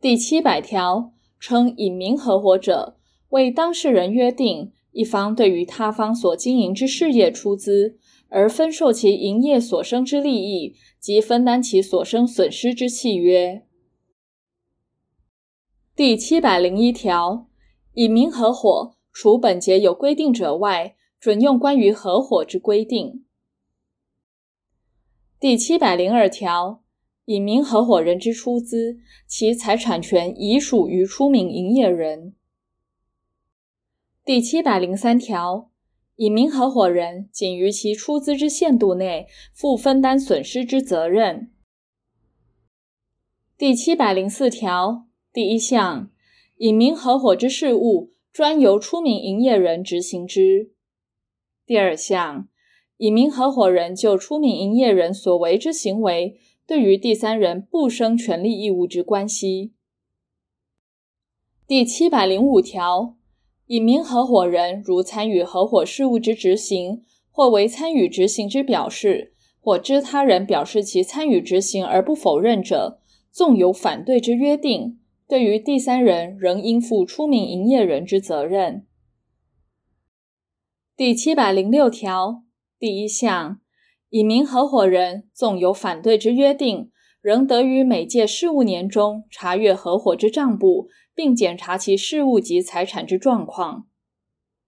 [0.00, 2.96] 第七百条，称隐名合伙者，
[3.28, 7.98] 为当事人约定一方对于他方所经营之事业出资，
[8.30, 13.66] 而分受其营业所生之利益及分担其所生损失之契约。
[15.94, 17.48] 第七百零一条，
[17.92, 23.26] 隐名合伙除本节有规定者外，准用关于合伙之规定。
[25.38, 26.82] 第七百零二条，
[27.30, 32.34] 隐名合伙人之出资，其财产权已属于出名营业人。
[34.24, 35.70] 第七百零三条，
[36.16, 41.52] 隐名合伙人仅于其出资之限度内负分担损失之责任。
[43.56, 45.06] 第七百零四条。
[45.32, 46.10] 第一项，
[46.56, 50.72] 隐名合伙之事务专由出名营业人执行之。
[51.64, 52.48] 第二项，
[52.96, 56.40] 隐名合伙人就出名营业人所为之行为，
[56.70, 59.72] 对于第三人不生权利义务之关系。
[61.66, 63.16] 第七百零五条，
[63.66, 73.00] 隐名合伙人如参与合伙事务之执行，或为参与执行之表示，或知他人表示其参与执行而不否认者，
[73.32, 75.00] 纵有反对之约定。
[75.26, 78.86] 对于第三人，仍应负出名营业人之责任。
[80.96, 82.44] 第七百零六条
[82.78, 83.58] 第一项，
[84.10, 93.86] 隐名合伙人纵有反对之约定，仍得于每届事务年中查阅合伙之账簿，并检查其事务及财产之状况。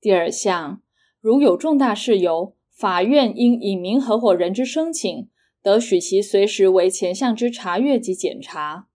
[0.00, 0.82] 第二项，
[1.20, 5.28] 如有重大事由，法院因隐名合伙人之申请，
[5.62, 8.86] 得许其随时为前项之查阅及检查。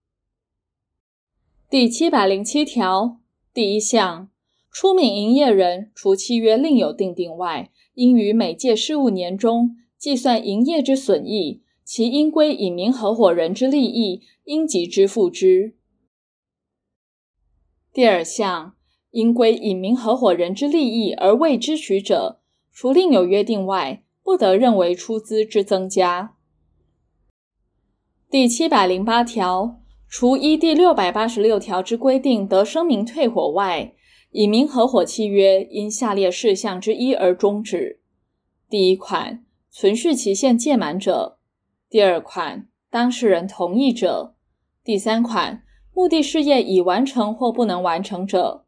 [1.69, 3.19] 第七百零七条
[3.53, 4.29] 第一项，
[4.71, 15.75] 出名营业人除契约另有订定外，应于每届事务年中计算营业之损益，其应归隐名合伙人之利益，应即支付之。
[17.93, 18.75] 第二项，
[19.11, 22.39] 应归隐名合伙人之利益而未支取者，
[22.71, 26.35] 除另有约定外，不得认为出资之增加。
[28.31, 29.75] 第七百零八条。
[30.11, 33.93] 除依第六百八十六条之规定得声明退伙外，
[34.31, 37.99] 隐名合伙契约因下列事项之一而终止：
[38.67, 41.37] 第一款，存续期限届满者；
[41.89, 44.33] 第二款，当事人同意者；
[44.83, 45.63] 第三款，
[45.93, 48.65] 目的事业已完成或不能完成者；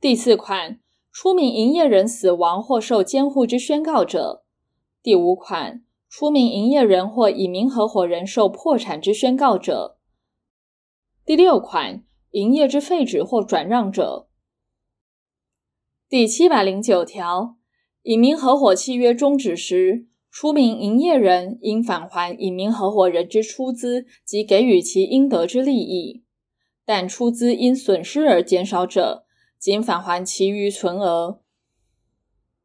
[0.00, 0.80] 第四款，
[1.12, 4.42] 出名营业人死亡或受监护之宣告者；
[5.02, 9.98] 第五款，出名营业人或隐名合伙人受破产之宣告者。
[11.24, 14.28] 第六款，营业之废止或转让者。
[16.08, 17.56] 第七百零九条，
[18.02, 26.24] 隐名合伙契约终止时，出名营业人应返还隐名合伙人之出资及给予其应得之利益，
[26.84, 29.24] 但出资因损失而减少者，
[29.56, 31.40] 仅返还其余存额，